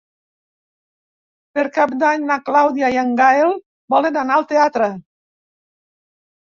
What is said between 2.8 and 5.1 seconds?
i en Gaël volen anar al teatre.